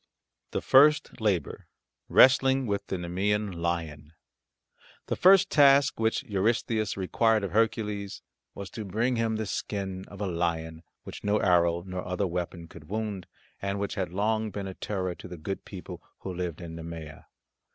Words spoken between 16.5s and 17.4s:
in Nemea.